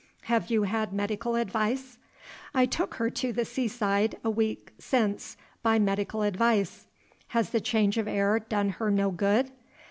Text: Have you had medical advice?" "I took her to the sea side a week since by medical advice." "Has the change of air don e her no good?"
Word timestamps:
Have 0.23 0.49
you 0.49 0.63
had 0.63 0.93
medical 0.93 1.35
advice?" 1.35 1.99
"I 2.55 2.65
took 2.65 2.95
her 2.95 3.11
to 3.11 3.31
the 3.31 3.45
sea 3.45 3.67
side 3.67 4.17
a 4.23 4.31
week 4.31 4.71
since 4.79 5.37
by 5.61 5.77
medical 5.77 6.23
advice." 6.23 6.87
"Has 7.27 7.51
the 7.51 7.61
change 7.61 7.99
of 7.99 8.07
air 8.07 8.39
don 8.39 8.69
e 8.69 8.71
her 8.71 8.89
no 8.89 9.11
good?" 9.11 9.51